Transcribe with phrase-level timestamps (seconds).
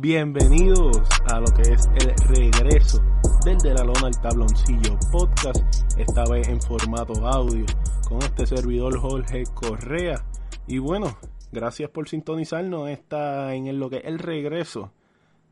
[0.00, 3.02] Bienvenidos a lo que es el regreso
[3.44, 5.58] del De la Lona al Tabloncillo podcast,
[5.98, 7.66] esta vez en formato audio,
[8.08, 10.24] con este servidor Jorge Correa.
[10.68, 11.18] Y bueno,
[11.50, 14.92] gracias por sintonizarnos está en lo que es el regreso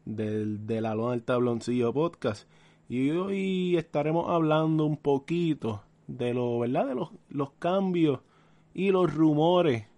[0.05, 2.49] del De la Lona al Tabloncillo podcast.
[2.89, 6.87] Y hoy estaremos hablando un poquito de lo, ¿verdad?
[6.87, 8.21] De los, los cambios
[8.75, 9.89] y los rumores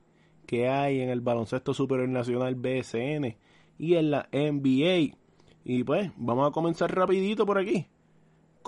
[0.47, 3.37] que hay en el baloncesto superior nacional BSN
[3.79, 5.17] y en la NBA.
[5.65, 7.87] Y pues vamos a comenzar rapidito por aquí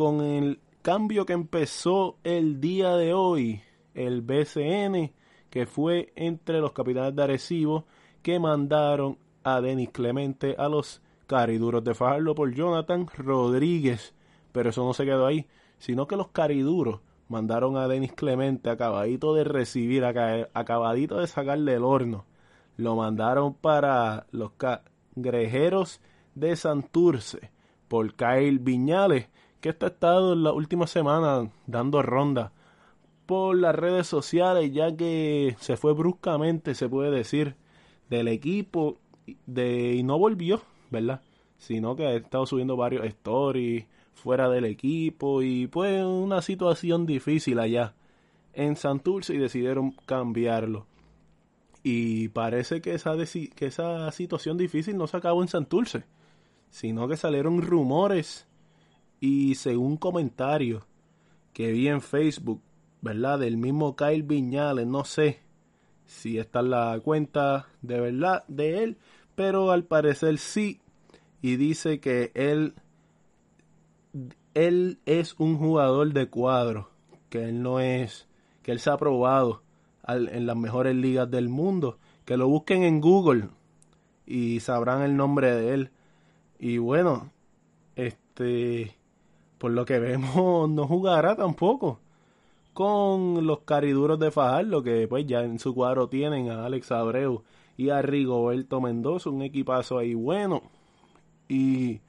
[0.01, 3.61] con el cambio que empezó el día de hoy,
[3.93, 5.13] el BCN,
[5.51, 7.85] que fue entre los capitanes de Arecibo
[8.23, 14.15] que mandaron a Denis Clemente a los cariduros de Fajardo por Jonathan Rodríguez.
[14.53, 15.47] Pero eso no se quedó ahí,
[15.79, 21.85] sino que los cariduros mandaron a Denis Clemente acabadito de recibir, acabadito de sacarle el
[21.85, 22.25] horno.
[22.77, 24.53] Lo mandaron para los
[25.15, 26.01] cangrejeros
[26.35, 27.51] de Santurce
[27.89, 29.29] por Kyle Viñales,
[29.61, 32.53] que está estado en la última semana dando ronda
[33.27, 37.55] por las redes sociales, ya que se fue bruscamente, se puede decir,
[38.09, 38.99] del equipo
[39.47, 41.21] de, y no volvió, ¿verdad?
[41.59, 47.59] Sino que ha estado subiendo varios stories fuera del equipo y fue una situación difícil
[47.59, 47.95] allá
[48.53, 50.87] en Santurce y decidieron cambiarlo.
[51.83, 56.05] Y parece que esa, que esa situación difícil no se acabó en Santurce,
[56.69, 58.47] sino que salieron rumores
[59.19, 60.85] y según comentarios
[61.53, 62.63] que vi en Facebook,
[63.01, 63.39] ¿verdad?
[63.39, 65.41] Del mismo Kyle Viñales, no sé
[66.05, 68.99] si está en la cuenta de verdad de él,
[69.35, 70.81] pero al parecer sí.
[71.43, 72.75] Y dice que él,
[74.55, 76.91] él es un jugador de cuadro,
[77.31, 78.29] que él no es,
[78.63, 79.63] que él se ha probado
[80.07, 81.99] en las mejores ligas del mundo.
[82.25, 83.49] Que lo busquen en Google
[84.27, 85.91] y sabrán el nombre de él.
[86.59, 87.31] Y bueno,
[87.97, 88.97] este,
[89.59, 92.01] por lo que vemos, no jugará tampoco
[92.73, 97.43] con los cariduros de Fajardo, que pues ya en su cuadro tienen a Alex Abreu
[97.77, 100.63] y a Rigoberto Mendoza, un equipazo ahí bueno.
[101.49, 102.01] Y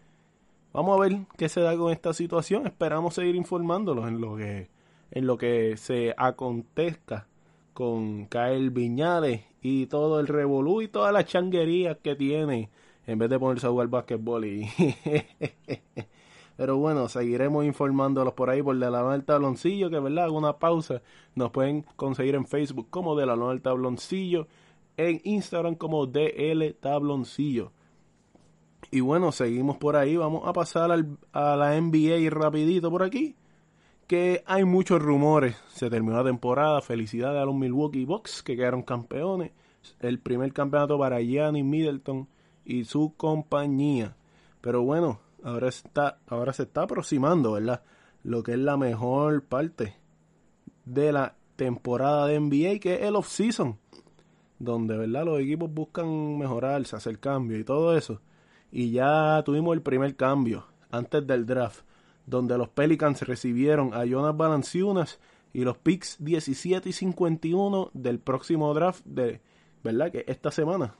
[0.72, 2.68] vamos a ver qué se da con esta situación.
[2.68, 4.70] Esperamos seguir informándolos en lo que,
[5.12, 7.28] en lo que se acontezca
[7.74, 12.70] con Kyle Viñales y todo el revolú y todas las changuerías que tiene
[13.08, 14.70] en vez de ponerse a jugar basquetbol y
[16.58, 21.02] pero bueno seguiremos informándolos por ahí por de la del tabloncillo que verdad una pausa.
[21.34, 24.48] Nos pueden conseguir en Facebook como de la del tabloncillo
[24.98, 27.72] en Instagram como DL tabloncillo.
[28.92, 30.18] Y bueno seguimos por ahí.
[30.18, 33.36] Vamos a pasar al, a la NBA rapidito por aquí
[34.12, 35.56] que hay muchos rumores.
[35.70, 36.82] Se terminó la temporada.
[36.82, 39.54] Felicidades a los Milwaukee Bucks que quedaron campeones.
[40.02, 42.28] El primer campeonato para Gianni Middleton
[42.66, 44.18] y su compañía.
[44.60, 47.84] Pero bueno, ahora está, ahora se está aproximando, ¿verdad?
[48.24, 49.96] Lo que es la mejor parte
[50.84, 53.80] de la temporada de NBA, que es el off-season.
[54.60, 55.24] Donde, ¿verdad?
[55.24, 58.20] Los equipos buscan mejorarse, hacer cambios y todo eso.
[58.74, 61.86] Y ya tuvimos el primer cambio antes del draft
[62.26, 65.20] donde los Pelicans recibieron a Jonas Valanciunas
[65.54, 69.42] y los picks 17 y 51 del próximo draft de,
[69.84, 70.12] ¿verdad?
[70.12, 70.96] Que esta semana.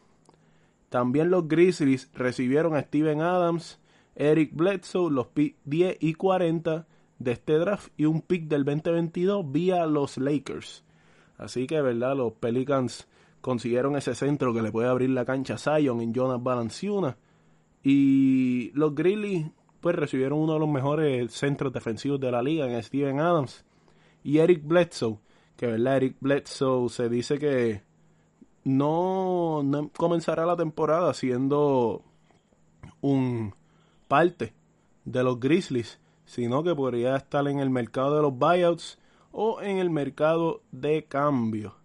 [0.90, 3.80] También los Grizzlies recibieron a Steven Adams,
[4.16, 6.86] Eric Bledsoe, los picks 10 y 40
[7.24, 10.84] de este draft y un pick del 2022 vía los Lakers.
[11.38, 12.16] Así que, ¿verdad?
[12.16, 13.08] Los Pelicans
[13.42, 17.16] consiguieron ese centro que le puede abrir la cancha a Zion en Jonas Valanciunas.
[17.84, 19.48] Y los Grizzlies
[19.82, 23.66] pues recibieron uno de los mejores centros defensivos de la liga en Steven Adams
[24.24, 25.18] y Eric Bledsoe,
[25.58, 27.82] que verdad Eric Bledsoe se dice que
[28.64, 32.04] no, comenzará la temporada siendo
[33.02, 33.56] un
[34.08, 34.54] parte
[35.06, 39.00] de los Grizzlies, sino que podría estar en el mercado de los buyouts
[39.32, 41.76] o en el mercado de cambio.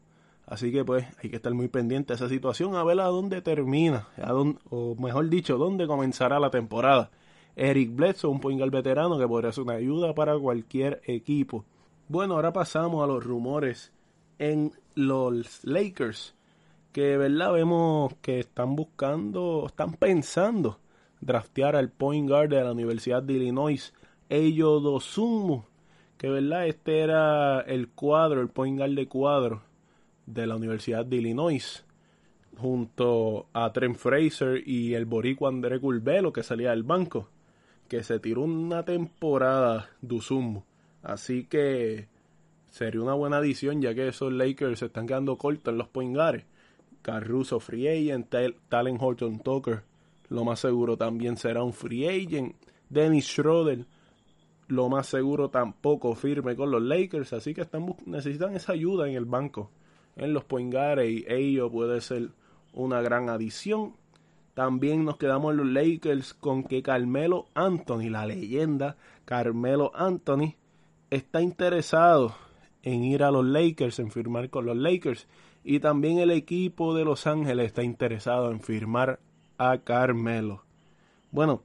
[0.47, 3.43] Así que pues hay que estar muy pendiente de esa situación a ver a dónde
[3.43, 7.11] termina, a dónde, o mejor dicho, dónde comenzará la temporada.
[7.56, 11.64] Eric Bledsoe, un point veterano que podría ser una ayuda para cualquier equipo.
[12.06, 13.93] Bueno, ahora pasamos a los rumores
[14.38, 16.35] en los Lakers,
[16.93, 20.79] que verdad vemos que están buscando, están pensando
[21.23, 23.94] draftear al point guard de la Universidad de Illinois,
[24.29, 25.62] Eyo Dosumu,
[26.19, 29.62] que verdad este era el cuadro, el point guard de cuadro
[30.26, 31.87] de la Universidad de Illinois
[32.59, 37.29] junto a Trent Fraser y el boricua André Culvelo que salía del banco
[37.88, 40.62] que se tiró una temporada de
[41.03, 42.09] Así que
[42.71, 46.44] sería una buena adición ya que esos Lakers se están quedando cortos en los poingares.
[47.03, 48.35] Caruso Free Agent,
[48.69, 49.83] Talen Horton Tucker
[50.29, 52.56] lo más seguro también será un free agent.
[52.88, 53.85] Dennis Schroeder,
[54.69, 59.15] lo más seguro tampoco firme con los Lakers, así que están necesitan esa ayuda en
[59.15, 59.71] el banco,
[60.17, 62.31] en los Poingares y ello puede ser
[62.73, 63.94] una gran adición.
[64.56, 70.55] También nos quedamos los Lakers con que Carmelo Anthony, la leyenda Carmelo Anthony,
[71.11, 72.35] está interesado
[72.82, 75.29] en ir a los Lakers, en firmar con los Lakers.
[75.62, 79.20] Y también el equipo de Los Ángeles está interesado en firmar
[79.58, 80.64] a Carmelo.
[81.31, 81.62] Bueno,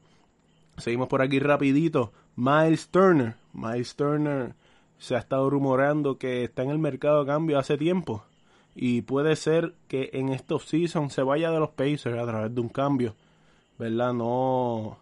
[0.76, 2.12] seguimos por aquí rapidito.
[2.36, 3.38] Miles Turner.
[3.54, 4.54] Miles Turner
[4.98, 8.26] se ha estado rumorando que está en el mercado de cambio hace tiempo.
[8.76, 12.62] Y puede ser que en estos seasons se vaya de los Pacers a través de
[12.62, 13.16] un cambio.
[13.78, 14.14] ¿Verdad?
[14.14, 15.00] No,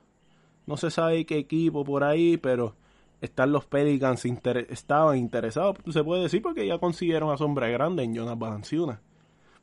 [0.66, 2.76] no se sabe qué equipo por ahí, pero
[3.22, 8.16] están los Pelicans estaban interesados, se puede decir, porque ya consiguieron a Sombra Grande en
[8.16, 9.00] Jonas Valanciunas.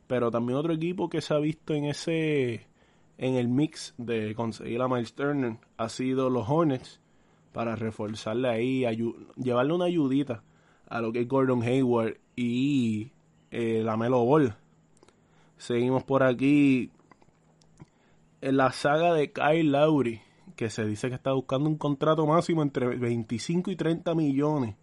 [0.05, 2.67] Pero también otro equipo que se ha visto en ese
[3.17, 7.01] en el mix de conseguir a Miles Turner ha sido los Hornets
[7.51, 8.85] para reforzarle ahí,
[9.35, 10.43] llevarle una ayudita
[10.87, 13.11] a lo que es Gordon Hayward y
[13.51, 14.55] eh, la Melo Ball.
[15.57, 16.91] Seguimos por aquí
[18.41, 20.21] en la saga de Kyle Lowry,
[20.55, 24.75] que se dice que está buscando un contrato máximo entre 25 y 30 millones.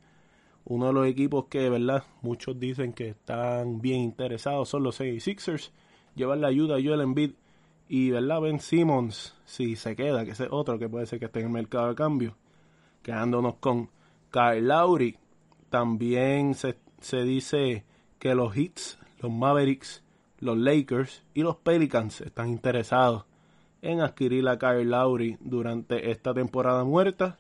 [0.65, 5.71] Uno de los equipos que, verdad, muchos dicen que están bien interesados son los 66ers.
[6.15, 7.33] Llevarle ayuda a Joel Embiid
[7.89, 8.41] y, ¿verdad?
[8.41, 11.53] Ben Simmons, si se queda, que es otro que puede ser que esté en el
[11.53, 12.37] mercado de cambio.
[13.03, 13.91] Quedándonos con
[14.31, 15.19] Kyle Lowry.
[15.69, 17.85] También se, se dice
[18.25, 20.03] que los Hits, los Mavericks,
[20.39, 23.27] los Lakers y los Pelicans están interesados
[23.83, 27.37] en adquirir a Kyle Lowry durante esta temporada muerta.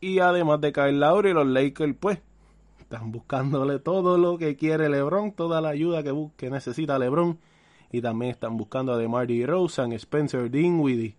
[0.00, 2.20] Y además de Kyle Lowry, los Lakers pues
[2.80, 7.38] están buscándole todo lo que quiere LeBron, toda la ayuda que, que necesita LeBron.
[7.92, 11.16] Y también están buscando a DeMar DeRozan, Spencer Dinwiddie,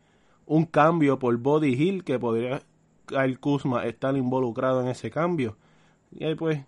[0.47, 2.63] un cambio por Body Hill que podría
[3.05, 5.57] Kyle Kuzma estar involucrado en ese cambio.
[6.09, 6.65] Y ahí pues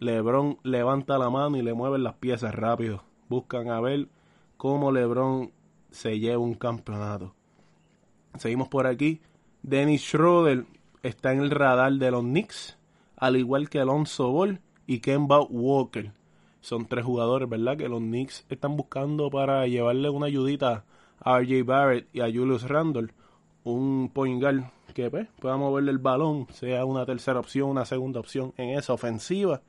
[0.00, 3.04] LeBron levanta la mano y le mueven las piezas rápido.
[3.28, 4.08] Buscan a ver
[4.56, 5.52] cómo LeBron
[5.90, 7.34] se lleva un campeonato.
[8.38, 9.20] Seguimos por aquí.
[9.62, 10.64] Dennis Schroeder
[11.02, 12.78] está en el radar de los Knicks,
[13.16, 16.12] al igual que Alonso Ball y Kemba Walker.
[16.62, 17.76] Son tres jugadores, ¿verdad?
[17.76, 20.84] Que los Knicks están buscando para llevarle una ayudita
[21.20, 23.12] a RJ Barrett y a Julius Randle.
[23.64, 24.64] Un point guard
[24.94, 28.94] que pues, pueda moverle el balón, sea una tercera opción, una segunda opción en esa
[28.94, 29.60] ofensiva.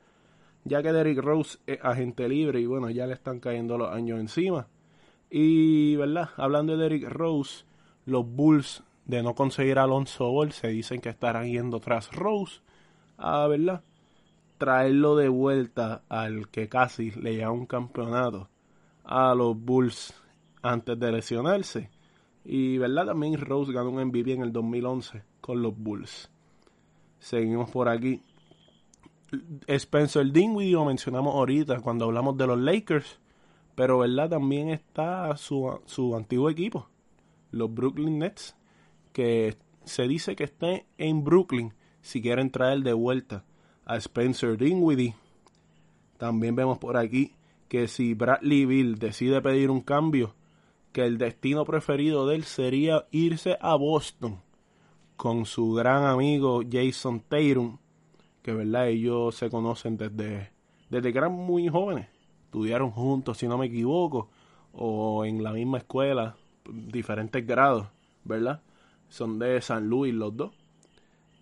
[0.64, 4.20] Ya que Derrick Rose es agente libre y bueno, ya le están cayendo los años
[4.20, 4.68] encima.
[5.30, 6.30] Y, ¿verdad?
[6.36, 7.64] Hablando de Derrick Rose,
[8.06, 12.60] los Bulls de no conseguir a Alonso Ball se dicen que estarán yendo tras Rose
[13.18, 13.82] a, ¿verdad?
[14.58, 18.48] Traerlo de vuelta al que casi le lleva un campeonato
[19.04, 20.14] a los Bulls
[20.62, 21.90] antes de lesionarse.
[22.44, 23.06] Y, ¿verdad?
[23.06, 26.30] También Rose ganó un MVP en el 2011 con los Bulls.
[27.18, 28.22] Seguimos por aquí.
[29.66, 33.18] Spencer Dinwiddie lo mencionamos ahorita cuando hablamos de los Lakers.
[33.74, 34.28] Pero, ¿verdad?
[34.28, 36.88] También está su, su antiguo equipo,
[37.50, 38.54] los Brooklyn Nets,
[39.12, 43.44] que se dice que está en Brooklyn si quieren traer de vuelta
[43.86, 45.14] a Spencer Dinwiddie.
[46.18, 47.34] También vemos por aquí
[47.68, 50.34] que si Bradley Bill decide pedir un cambio,
[50.92, 54.42] que el destino preferido de él sería irse a Boston
[55.16, 57.78] con su gran amigo Jason Tatum,
[58.42, 60.50] que verdad ellos se conocen desde,
[60.90, 62.08] desde que eran muy jóvenes
[62.52, 64.28] estudiaron juntos, si no me equivoco,
[64.74, 66.36] o en la misma escuela,
[66.70, 67.88] diferentes grados,
[68.24, 68.60] ¿verdad?
[69.08, 70.52] Son de San Luis los dos.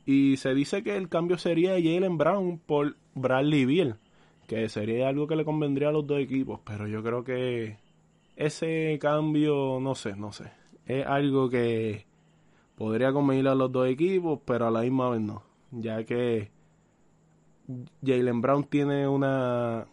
[0.07, 3.99] Y se dice que el cambio sería Jalen Brown por Bradley Beal,
[4.47, 7.79] que sería algo que le convendría a los dos equipos, pero yo creo que
[8.37, 10.53] ese cambio, no sé, no sé,
[10.87, 12.07] es algo que
[12.77, 15.43] podría convenir a los dos equipos, pero a la misma vez no,
[15.73, 16.53] ya que
[18.05, 19.87] Jalen Brown tiene una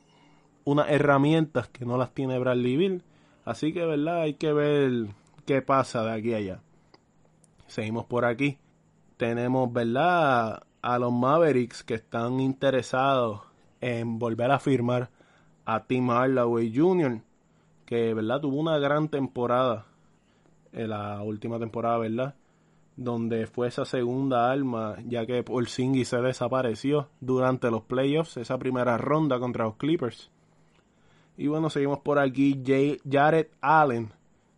[0.67, 3.03] unas herramientas que no las tiene Bradley Bill.
[3.45, 4.23] Así que, ¿verdad?
[4.23, 5.07] Hay que ver
[5.45, 6.59] qué pasa de aquí a allá.
[7.67, 8.57] Seguimos por aquí.
[9.15, 10.63] Tenemos, ¿verdad?
[10.81, 13.41] A los Mavericks que están interesados
[13.79, 15.09] en volver a firmar
[15.63, 17.21] a Tim Hardaway Jr.,
[17.85, 18.41] que, ¿verdad?
[18.41, 19.85] Tuvo una gran temporada
[20.73, 22.35] en la última temporada, ¿verdad?
[22.97, 28.97] Donde fue esa segunda alma, ya que Porzingis se desapareció durante los playoffs, esa primera
[28.97, 30.29] ronda contra los Clippers.
[31.37, 32.61] Y bueno, seguimos por aquí.
[33.09, 34.11] Jared Allen,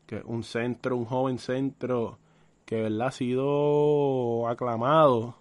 [0.08, 2.18] que es un centro, un joven centro
[2.66, 3.08] que ¿verdad?
[3.08, 5.36] ha sido aclamado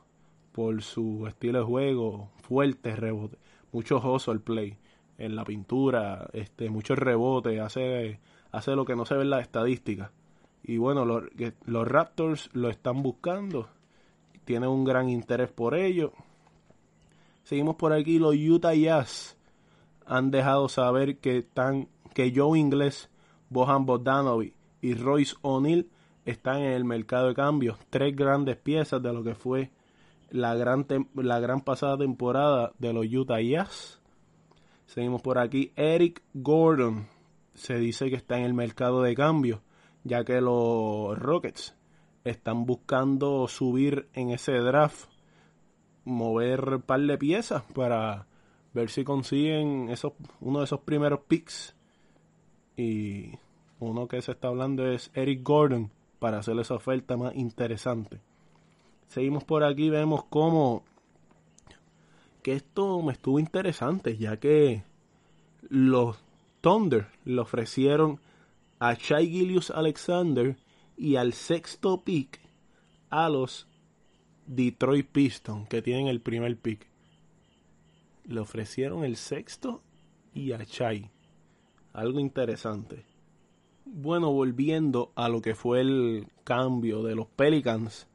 [0.52, 3.38] por su estilo de juego fuerte, rebote,
[3.70, 4.78] mucho hustle play
[5.18, 8.18] en la pintura, este, mucho rebote, hace,
[8.50, 10.10] hace lo que no se ve en la estadística.
[10.62, 13.68] Y bueno, los, Raptors lo están buscando.
[14.44, 16.12] Tienen un gran interés por ello.
[17.44, 18.18] Seguimos por aquí.
[18.18, 19.36] Los Utah Jazz
[20.06, 23.10] han dejado saber que están que Joe Ingles,
[23.50, 25.86] Bohan Bogdanovic y Royce O'Neal
[26.24, 27.78] están en el mercado de cambios.
[27.90, 29.70] Tres grandes piezas de lo que fue
[30.30, 34.00] la gran, la gran pasada temporada de los Utah Jazz.
[34.86, 35.72] Seguimos por aquí.
[35.76, 37.06] Eric Gordon
[37.54, 39.60] se dice que está en el mercado de cambios,
[40.04, 41.74] ya que los Rockets
[42.24, 45.08] están buscando subir en ese draft,
[46.04, 48.26] mover un par de piezas para
[48.74, 51.74] ver si consiguen esos, uno de esos primeros picks.
[52.76, 53.32] Y
[53.80, 58.20] uno que se está hablando es Eric Gordon para hacer esa oferta más interesante.
[59.08, 60.84] Seguimos por aquí, vemos cómo
[62.42, 64.82] que esto me estuvo interesante, ya que
[65.68, 66.22] los
[66.60, 68.20] Thunder le ofrecieron
[68.78, 70.56] a Shai Gilius Alexander
[70.96, 72.40] y al sexto pick
[73.10, 73.66] a los
[74.46, 76.86] Detroit Pistons, que tienen el primer pick.
[78.26, 79.82] Le ofrecieron el sexto
[80.34, 81.10] y a Shai.
[81.92, 83.04] Algo interesante.
[83.84, 88.06] Bueno, volviendo a lo que fue el cambio de los Pelicans,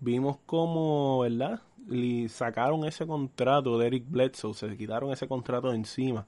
[0.00, 1.62] vimos como, ¿verdad?
[1.86, 6.26] Le sacaron ese contrato de Eric Bledsoe, se quitaron ese contrato de encima.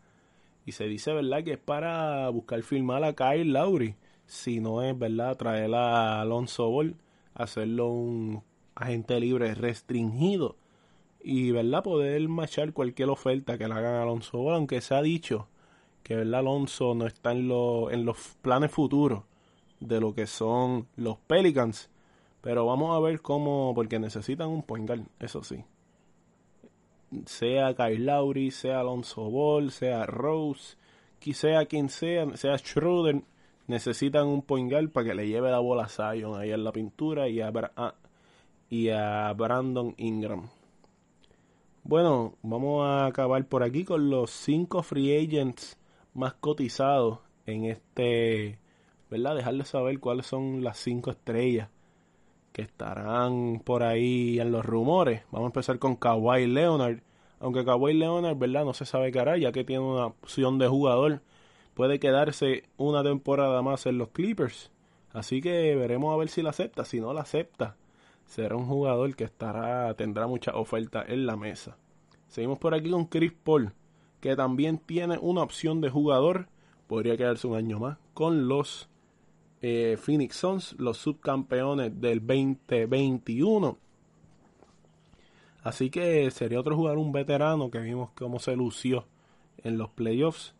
[0.66, 1.42] Y se dice, ¿verdad?
[1.44, 3.96] Que es para buscar firmar a Kyle Lowry.
[4.26, 5.36] Si no es, ¿verdad?
[5.36, 6.96] Traer a Alonso Ball,
[7.34, 8.42] hacerlo un
[8.74, 10.56] agente libre restringido.
[11.22, 11.82] Y, ¿verdad?
[11.82, 15.48] Poder marchar cualquier oferta que le hagan a Alonso Ball, aunque se ha dicho
[16.02, 19.22] que verdad Alonso no está en, en los planes futuros
[19.80, 21.90] de lo que son los Pelicans.
[22.40, 25.64] Pero vamos a ver cómo, porque necesitan un point eso sí.
[27.26, 30.76] Sea Kyle Lowry, sea Alonso Ball, sea Rose,
[31.32, 33.22] sea quien sea, sea Schroeder,
[33.66, 37.28] necesitan un point para que le lleve la bola a Zion ahí en la pintura
[37.28, 37.52] y a,
[38.68, 40.48] y a Brandon Ingram.
[41.82, 45.78] Bueno, vamos a acabar por aquí con los cinco free agents
[46.14, 48.58] más cotizados en este,
[49.10, 49.36] ¿verdad?
[49.36, 51.68] Dejarles saber cuáles son las cinco estrellas
[52.52, 55.22] que estarán por ahí en los rumores.
[55.30, 57.00] Vamos a empezar con Kawhi Leonard.
[57.40, 58.64] Aunque Kawhi Leonard, ¿verdad?
[58.64, 61.22] No se sabe qué hará, ya que tiene una opción de jugador.
[61.74, 64.70] Puede quedarse una temporada más en los Clippers.
[65.12, 66.84] Así que veremos a ver si la acepta.
[66.84, 67.76] Si no la acepta,
[68.26, 71.76] será un jugador que estará, tendrá mucha oferta en la mesa.
[72.28, 73.72] Seguimos por aquí con Chris Paul
[74.20, 76.48] que también tiene una opción de jugador.
[76.86, 78.88] Podría quedarse un año más con los
[79.62, 83.78] eh, Phoenix Suns, los subcampeones del 2021.
[85.62, 89.06] Así que sería otro jugador, un veterano que vimos cómo se lució
[89.58, 90.54] en los playoffs.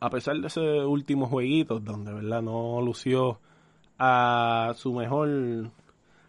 [0.00, 3.38] a pesar de ese último jueguito donde verdad no lució
[3.98, 5.70] a su mejor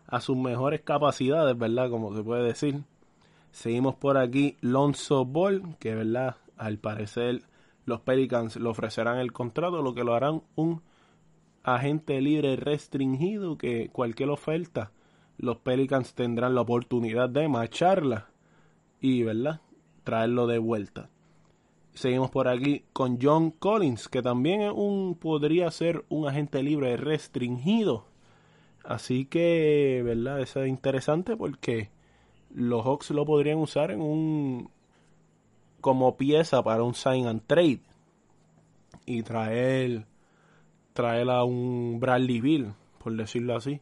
[0.08, 1.90] a sus mejores capacidades, ¿verdad?
[1.90, 2.84] Como se puede decir.
[3.52, 7.44] Seguimos por aquí Lonzo Ball, que verdad, al parecer
[7.86, 10.82] los Pelicans le ofrecerán el contrato, lo que lo harán un
[11.64, 14.92] agente libre restringido, que cualquier oferta
[15.38, 18.30] los Pelicans tendrán la oportunidad de macharla
[19.00, 19.62] y, ¿verdad?,
[20.04, 21.10] traerlo de vuelta.
[21.94, 26.96] Seguimos por aquí con John Collins, que también es un, podría ser un agente libre
[26.96, 28.06] restringido.
[28.84, 30.42] Así que, ¿verdad?
[30.42, 31.90] Eso es interesante porque
[32.54, 34.70] los Hawks lo podrían usar en un
[35.82, 37.82] como pieza para un sign and trade
[39.06, 40.06] y traer
[40.94, 43.82] traer a un Bradley Bill, por decirlo así,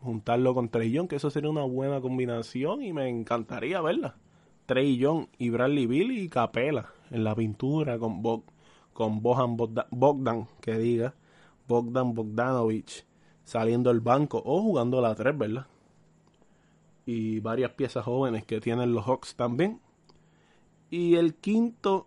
[0.00, 4.16] juntarlo con Trey Young, que eso sería una buena combinación y me encantaría verla.
[4.66, 8.22] Trey Young y Bradley Bill y Capela en la pintura con
[8.92, 11.14] con Bohan Bogdan, que diga,
[11.68, 13.06] Bogdan Bogdanovich
[13.44, 15.66] saliendo del banco o jugando la 3, ¿verdad?
[17.10, 19.80] y varias piezas jóvenes que tienen los Hawks también.
[20.90, 22.06] Y el quinto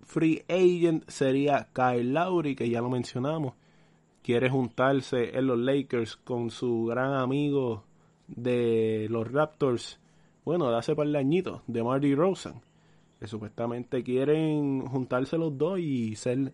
[0.00, 3.52] free agent sería Kyle Lowry, que ya lo mencionamos.
[4.22, 7.84] Quiere juntarse en los Lakers con su gran amigo
[8.28, 9.98] de los Raptors,
[10.44, 12.62] bueno, de hace par de añitos, de Marty Rosen.
[13.18, 16.52] Que supuestamente quieren juntarse los dos y ser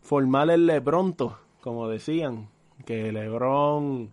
[0.00, 2.48] formar el pronto, como decían,
[2.84, 4.10] que LeBron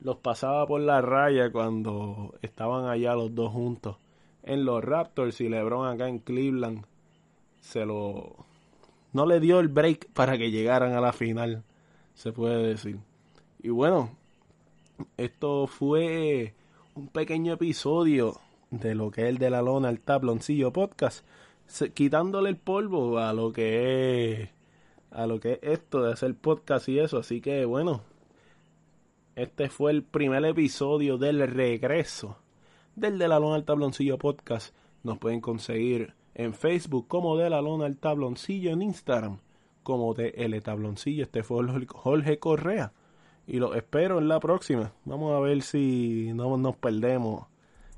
[0.00, 3.96] los pasaba por la raya cuando estaban allá los dos juntos
[4.42, 6.84] en los Raptors y LeBron acá en Cleveland
[7.60, 8.46] se lo
[9.12, 11.62] no le dio el break para que llegaran a la final
[12.20, 12.98] se puede decir
[13.62, 14.10] y bueno
[15.16, 16.52] esto fue
[16.94, 18.36] un pequeño episodio
[18.70, 21.24] de lo que es el de la lona al tabloncillo podcast
[21.94, 24.50] quitándole el polvo a lo que es
[25.10, 28.02] a lo que es esto de hacer podcast y eso así que bueno
[29.34, 32.36] Este fue el primer episodio del regreso
[32.96, 34.74] del De la Lona al Tabloncillo podcast.
[35.04, 39.38] Nos pueden conseguir en Facebook como De la Lona al Tabloncillo, en Instagram
[39.82, 41.22] como de el Tabloncillo.
[41.22, 42.92] Este fue Jorge Correa.
[43.46, 44.92] Y lo espero en la próxima.
[45.04, 47.46] Vamos a ver si no nos perdemos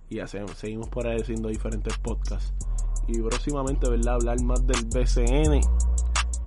[0.09, 2.53] y hacemos, seguimos por ahí haciendo diferentes podcasts.
[3.09, 4.15] Y próximamente, ¿verdad?
[4.15, 5.61] Hablar más del BCN.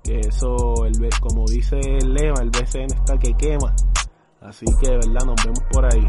[0.04, 3.74] Que eso, el, como dice Lema, el BCN está que quema.
[4.40, 5.24] Así que, ¿verdad?
[5.26, 6.06] Nos vemos por ahí.